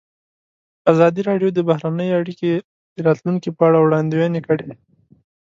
[0.91, 2.51] ازادي راډیو د بهرنۍ اړیکې
[2.95, 4.67] د راتلونکې په اړه وړاندوینې کړې.